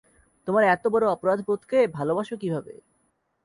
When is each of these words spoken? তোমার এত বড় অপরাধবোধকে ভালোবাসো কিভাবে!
তোমার 0.47 0.63
এত 0.65 0.83
বড় 0.87 1.05
অপরাধবোধকে 1.07 1.79
ভালোবাসো 1.97 2.35
কিভাবে! 2.37 2.73